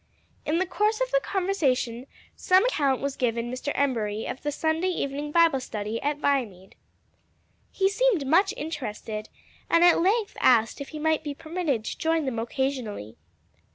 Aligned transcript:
In 0.45 0.57
the 0.57 0.65
course 0.65 0.99
of 0.99 1.11
the 1.11 1.19
conversation 1.19 2.07
some 2.35 2.65
account 2.65 3.01
was 3.01 3.15
given 3.15 3.51
Mr. 3.51 3.71
Embury 3.75 4.25
of 4.25 4.41
the 4.41 4.51
Sunday 4.51 4.87
evening 4.87 5.31
Bible 5.31 5.59
study 5.59 6.01
at 6.01 6.17
Viamede. 6.17 6.73
He 7.71 7.87
seemed 7.87 8.25
much 8.25 8.51
interested, 8.57 9.29
and 9.69 9.83
at 9.83 10.01
length 10.01 10.35
asked 10.41 10.81
if 10.81 10.89
he 10.89 10.97
might 10.97 11.23
be 11.23 11.35
permitted 11.35 11.85
to 11.85 11.97
join 11.99 12.25
them 12.25 12.39
occasionally. 12.39 13.15